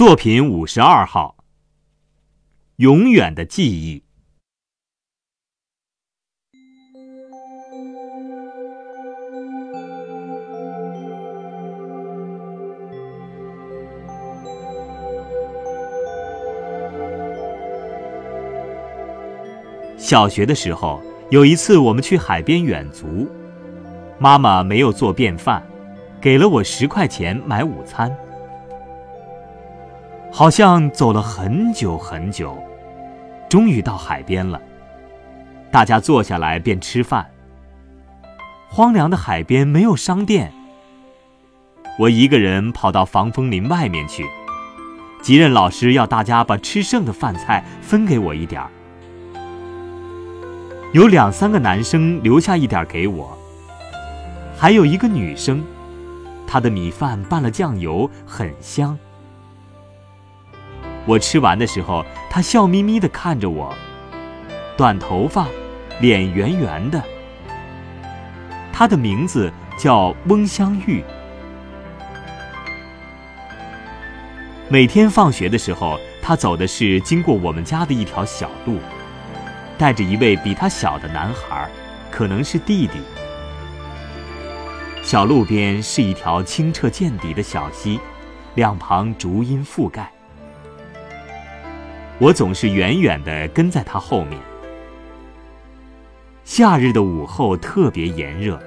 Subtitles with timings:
[0.00, 1.36] 作品五十二号。
[2.76, 4.02] 永远的记忆。
[19.98, 23.28] 小学的时候，有一次我们去海边远足，
[24.18, 25.62] 妈妈没有做便饭，
[26.22, 28.10] 给了我十块钱买午餐。
[30.40, 32.56] 好像走了很久很久，
[33.46, 34.58] 终于到海边了。
[35.70, 37.30] 大家坐下来便吃饭。
[38.70, 40.50] 荒凉的海边没有商店，
[41.98, 44.24] 我一个人跑到防风林外面去。
[45.20, 48.70] 吉任老师要大家把吃剩的饭菜分给我一点儿。
[50.94, 53.36] 有两三个男生留下一点给我，
[54.56, 55.62] 还有一个女生，
[56.46, 58.98] 她的米饭拌了酱油，很香。
[61.06, 63.74] 我吃完的时候，他笑眯眯地看着我，
[64.76, 65.46] 短头发，
[66.00, 67.02] 脸圆圆的。
[68.72, 71.02] 他的名字叫翁香玉。
[74.68, 78.78] 每天放学的时候，他走的是经过我们家的一条小路，
[79.76, 81.68] 带着一位比他小的男孩，
[82.10, 83.00] 可能是弟弟。
[85.02, 87.98] 小路边是一条清澈见底的小溪，
[88.54, 90.08] 两旁竹荫覆盖。
[92.20, 94.38] 我总是远远地跟在他后面。
[96.44, 98.60] 夏日的午后特别炎热，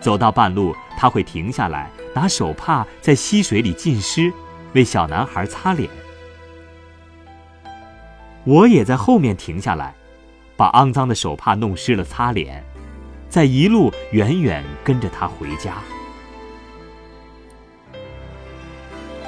[0.00, 4.32] 走到半路，他会停下来，拿手帕在溪水里浸湿，
[4.72, 5.88] 为小男孩擦脸。
[8.42, 9.94] 我也在后面停下来，
[10.56, 12.64] 把肮脏的手帕弄湿了擦脸，
[13.28, 15.74] 再一路远远跟着他回家。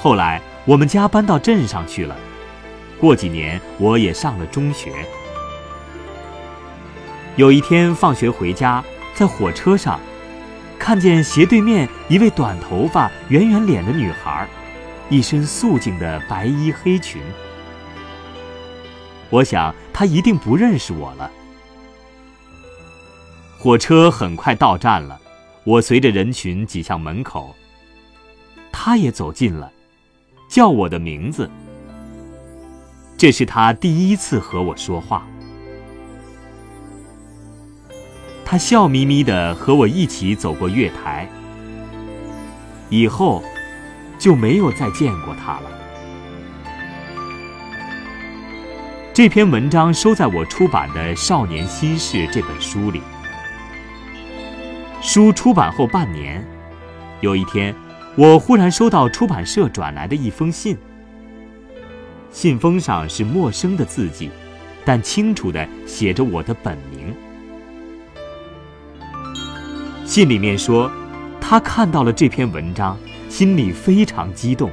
[0.00, 2.16] 后来我们家搬到镇上去了。
[3.00, 4.92] 过几年，我也上了中学。
[7.36, 9.98] 有一天放学回家，在火车上，
[10.78, 14.46] 看见斜对面一位短头发、圆圆脸的女孩，
[15.08, 17.22] 一身素净的白衣黑裙。
[19.30, 21.30] 我想她一定不认识我了。
[23.58, 25.18] 火车很快到站了，
[25.64, 27.54] 我随着人群挤向门口。
[28.70, 29.72] 她也走近了，
[30.50, 31.50] 叫我的名字。
[33.20, 35.26] 这是他第一次和我说话。
[38.46, 41.28] 他笑眯眯的和我一起走过月台，
[42.88, 43.44] 以后
[44.18, 45.70] 就没有再见过他了。
[49.12, 53.02] 这篇文章收在我出版的《少年心事》这本书里。
[55.02, 56.42] 书出版后半年，
[57.20, 57.74] 有一天，
[58.16, 60.78] 我忽然收到出版社转来的一封信。
[62.32, 64.30] 信封上是陌生的字迹，
[64.84, 67.14] 但清楚的写着我的本名。
[70.04, 70.90] 信里面说，
[71.40, 72.96] 他看到了这篇文章，
[73.28, 74.70] 心里非常激动。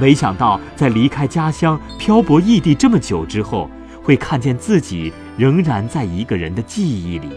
[0.00, 3.68] 没想到在离开家乡、漂泊异地这么久之后，
[4.02, 7.28] 会看见自己仍然在一个人的记忆里。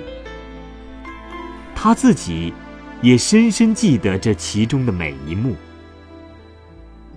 [1.75, 2.53] 他自己
[3.01, 5.56] 也深深记得这其中的每一幕，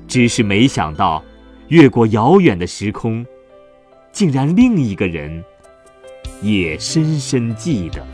[0.09, 1.23] 只是没想到。
[1.69, 3.25] 越过遥远的时空，
[4.13, 5.45] 竟然另一个人
[6.43, 8.07] 也深深记得。